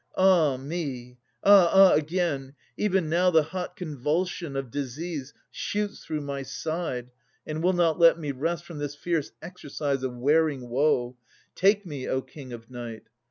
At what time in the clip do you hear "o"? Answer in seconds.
12.07-12.19